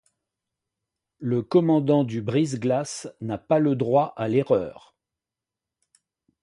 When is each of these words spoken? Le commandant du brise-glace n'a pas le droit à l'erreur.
Le 1.19 1.43
commandant 1.43 2.03
du 2.03 2.23
brise-glace 2.23 3.07
n'a 3.21 3.37
pas 3.37 3.59
le 3.59 3.75
droit 3.75 4.15
à 4.17 4.27
l'erreur. 4.27 4.95